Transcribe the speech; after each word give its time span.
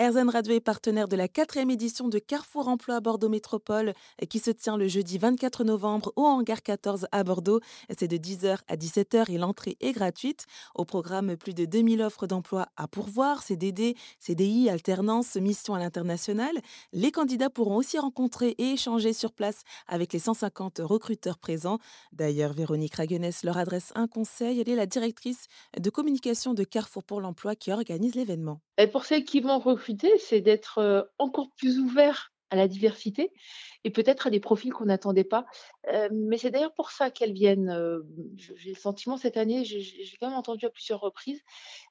RZN 0.00 0.30
Radio 0.30 0.54
est 0.54 0.60
partenaire 0.60 1.08
de 1.08 1.16
la 1.16 1.28
quatrième 1.28 1.68
édition 1.68 2.08
de 2.08 2.18
Carrefour 2.18 2.68
Emploi 2.68 3.00
Bordeaux 3.00 3.28
Métropole 3.28 3.92
qui 4.30 4.38
se 4.38 4.50
tient 4.50 4.78
le 4.78 4.88
jeudi 4.88 5.18
24 5.18 5.62
novembre 5.62 6.14
au 6.16 6.24
hangar 6.24 6.62
14 6.62 7.06
à 7.12 7.22
Bordeaux. 7.22 7.60
C'est 7.94 8.08
de 8.08 8.16
10h 8.16 8.60
à 8.66 8.76
17h 8.76 9.30
et 9.30 9.36
l'entrée 9.36 9.76
est 9.82 9.92
gratuite. 9.92 10.46
Au 10.74 10.86
programme, 10.86 11.36
plus 11.36 11.52
de 11.52 11.66
2000 11.66 12.00
offres 12.00 12.26
d'emploi 12.26 12.68
à 12.78 12.88
pourvoir, 12.88 13.42
CDD, 13.42 13.94
CDI, 14.20 14.70
alternance, 14.70 15.36
mission 15.36 15.74
à 15.74 15.78
l'international. 15.78 16.58
Les 16.94 17.10
candidats 17.10 17.50
pourront 17.50 17.76
aussi 17.76 17.98
rencontrer 17.98 18.54
et 18.56 18.70
échanger 18.70 19.12
sur 19.12 19.34
place 19.34 19.64
avec 19.86 20.14
les 20.14 20.18
150 20.18 20.80
recruteurs 20.82 21.36
présents. 21.36 21.78
D'ailleurs, 22.12 22.54
Véronique 22.54 22.94
Raguenès 22.94 23.44
leur 23.44 23.58
adresse 23.58 23.92
un 23.94 24.06
conseil. 24.06 24.60
Elle 24.60 24.70
est 24.70 24.76
la 24.76 24.86
directrice 24.86 25.44
de 25.78 25.90
communication 25.90 26.54
de 26.54 26.64
Carrefour 26.64 27.04
pour 27.04 27.20
l'emploi 27.20 27.54
qui 27.54 27.70
organise 27.70 28.14
l'événement. 28.14 28.62
Pour 28.92 29.04
celles 29.04 29.24
qui 29.24 29.40
vont 29.40 29.58
recruter, 29.58 29.89
c'est 30.18 30.40
d'être 30.40 31.10
encore 31.18 31.50
plus 31.56 31.78
ouvert 31.78 32.29
à 32.50 32.56
la 32.56 32.68
diversité 32.68 33.32
et 33.84 33.90
peut-être 33.90 34.26
à 34.26 34.30
des 34.30 34.40
profils 34.40 34.72
qu'on 34.72 34.86
n'attendait 34.86 35.24
pas. 35.24 35.46
Mais 36.12 36.36
c'est 36.36 36.50
d'ailleurs 36.50 36.74
pour 36.74 36.90
ça 36.90 37.10
qu'elles 37.10 37.32
viennent. 37.32 37.74
J'ai 38.36 38.70
le 38.70 38.76
sentiment 38.76 39.16
cette 39.16 39.36
année, 39.36 39.64
j'ai 39.64 40.16
quand 40.20 40.28
même 40.28 40.36
entendu 40.36 40.66
à 40.66 40.70
plusieurs 40.70 41.00
reprises, 41.00 41.40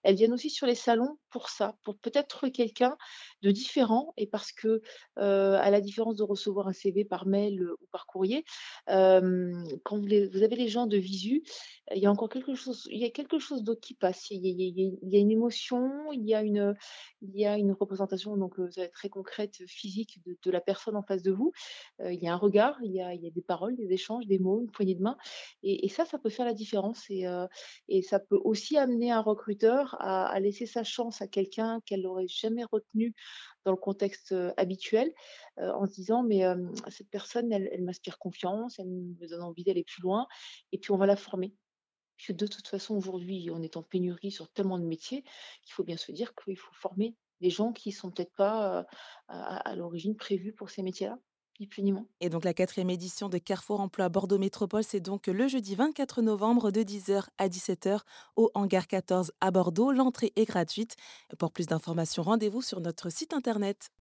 elles 0.03 0.15
viennent 0.15 0.33
aussi 0.33 0.49
sur 0.49 0.67
les 0.67 0.75
salons 0.75 1.17
pour 1.29 1.49
ça, 1.49 1.75
pour 1.83 1.97
peut-être 1.97 2.27
trouver 2.27 2.51
quelqu'un 2.51 2.97
de 3.41 3.51
différent 3.51 4.13
et 4.17 4.27
parce 4.27 4.51
que, 4.51 4.81
à 5.15 5.71
la 5.71 5.81
différence 5.81 6.15
de 6.15 6.23
recevoir 6.23 6.67
un 6.67 6.73
CV 6.73 7.05
par 7.05 7.25
mail 7.25 7.63
ou 7.63 7.85
par 7.91 8.05
courrier, 8.05 8.45
quand 8.87 9.97
vous, 9.97 10.07
avez 10.43 10.55
les 10.55 10.67
gens 10.67 10.85
de 10.85 10.97
visu, 10.97 11.43
il 11.95 12.01
y 12.01 12.05
a 12.05 12.11
encore 12.11 12.29
quelque 12.29 12.53
chose, 12.53 12.87
il 12.91 12.99
y 12.99 13.05
a 13.05 13.09
quelque 13.09 13.39
chose 13.39 13.63
d'autre 13.63 13.81
qui 13.81 13.95
passe. 13.95 14.29
Il 14.29 14.45
y, 14.45 15.15
a, 15.15 15.19
une 15.19 15.31
émotion, 15.31 16.11
il 16.11 16.23
y 16.25 16.35
a 16.35 16.43
une, 16.43 16.75
il 17.21 17.39
y 17.39 17.45
a 17.45 17.57
une 17.57 17.71
représentation 17.71 18.37
donc 18.37 18.55
très 18.93 19.09
concrète, 19.09 19.57
physique 19.67 20.19
de, 20.25 20.48
la 20.51 20.61
personne 20.61 20.95
en 20.95 21.03
face 21.03 21.23
de 21.23 21.31
vous 21.31 21.51
il 22.03 22.19
y 22.19 22.27
a 22.27 22.33
un 22.33 22.37
regard, 22.37 22.77
il 22.83 22.91
y 22.91 23.01
a, 23.01 23.13
il 23.13 23.21
y 23.21 23.27
a 23.27 23.31
des 23.31 23.41
paroles, 23.41 23.75
des 23.75 23.91
échanges, 23.91 24.25
des 24.25 24.39
mots, 24.39 24.61
une 24.61 24.71
poignée 24.71 24.95
de 24.95 25.01
main. 25.01 25.17
Et, 25.63 25.89
ça, 25.89 26.05
ça 26.05 26.17
peut 26.17 26.29
faire 26.29 26.45
la 26.45 26.53
différence. 26.53 27.09
Et, 27.09 27.25
et 27.87 28.01
ça 28.01 28.19
peut 28.19 28.39
aussi 28.43 28.77
amener 28.77 29.11
un 29.11 29.21
recruteur 29.21 29.97
à, 29.99 30.39
laisser 30.39 30.65
sa 30.65 30.83
chance 30.83 31.21
à 31.21 31.27
quelqu'un 31.27 31.81
qu'elle 31.85 32.01
n'aurait 32.01 32.27
jamais 32.27 32.63
retenu 32.63 33.13
dans 33.65 33.71
le 33.71 33.77
contexte 33.77 34.33
habituel, 34.57 35.13
en 35.57 35.85
se 35.85 35.93
disant 35.93 36.23
mais 36.23 36.43
cette 36.87 37.09
personne, 37.09 37.51
elle, 37.51 37.69
elle 37.71 37.83
m'inspire 37.83 38.17
confiance, 38.17 38.79
elle 38.79 38.87
me 38.87 39.27
donne 39.27 39.41
envie 39.41 39.63
d'aller 39.63 39.83
plus 39.83 40.01
loin, 40.01 40.27
et 40.71 40.77
puis 40.77 40.91
on 40.91 40.97
va 40.97 41.05
la 41.05 41.15
former. 41.15 41.53
Que 42.25 42.33
de 42.33 42.47
toute 42.47 42.67
façon, 42.67 42.95
aujourd'hui, 42.97 43.49
on 43.51 43.61
est 43.61 43.77
en 43.77 43.83
pénurie 43.83 44.31
sur 44.31 44.49
tellement 44.51 44.77
de 44.77 44.83
métiers 44.83 45.23
qu'il 45.63 45.73
faut 45.73 45.85
bien 45.85 45.95
se 45.95 46.11
dire 46.11 46.33
qu'il 46.35 46.57
faut 46.57 46.73
former 46.73 47.15
des 47.41 47.49
gens 47.49 47.71
qui 47.73 47.91
sont 47.91 48.11
peut-être 48.11 48.33
pas 48.35 48.85
à, 49.27 49.57
à 49.69 49.75
l'origine 49.75 50.15
prévus 50.15 50.53
pour 50.53 50.69
ces 50.69 50.83
métiers-là. 50.83 51.19
Et 52.21 52.29
donc 52.29 52.45
la 52.45 52.53
quatrième 52.53 52.89
édition 52.89 53.27
de 53.29 53.37
Carrefour 53.37 53.81
Emploi 53.81 54.07
Bordeaux 54.09 54.37
Métropole, 54.37 54.83
c'est 54.83 54.99
donc 55.01 55.27
le 55.27 55.47
jeudi 55.47 55.75
24 55.75 56.21
novembre 56.21 56.71
de 56.71 56.81
10h 56.81 57.27
à 57.37 57.49
17h 57.49 58.01
au 58.37 58.49
hangar 58.53 58.87
14 58.87 59.33
à 59.41 59.51
Bordeaux. 59.51 59.91
L'entrée 59.91 60.31
est 60.37 60.45
gratuite. 60.45 60.95
Pour 61.37 61.51
plus 61.51 61.67
d'informations, 61.67 62.23
rendez-vous 62.23 62.61
sur 62.61 62.79
notre 62.79 63.09
site 63.09 63.33
internet. 63.33 63.89